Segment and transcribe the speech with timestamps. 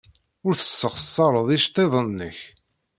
[0.47, 2.37] Ur tessexṣareḍ iceḍḍiḍen-nnek.